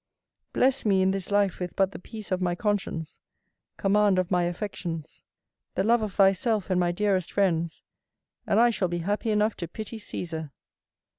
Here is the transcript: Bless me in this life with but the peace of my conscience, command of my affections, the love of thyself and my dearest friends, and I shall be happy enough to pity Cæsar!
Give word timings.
Bless 0.51 0.83
me 0.83 1.03
in 1.03 1.11
this 1.11 1.29
life 1.29 1.59
with 1.59 1.75
but 1.75 1.91
the 1.91 1.99
peace 1.99 2.31
of 2.31 2.41
my 2.41 2.55
conscience, 2.55 3.19
command 3.77 4.17
of 4.17 4.31
my 4.31 4.45
affections, 4.45 5.21
the 5.75 5.83
love 5.83 6.01
of 6.01 6.15
thyself 6.15 6.71
and 6.71 6.79
my 6.79 6.91
dearest 6.91 7.31
friends, 7.31 7.83
and 8.47 8.59
I 8.59 8.71
shall 8.71 8.87
be 8.87 8.97
happy 9.05 9.29
enough 9.29 9.55
to 9.57 9.67
pity 9.67 9.99
Cæsar! 9.99 10.49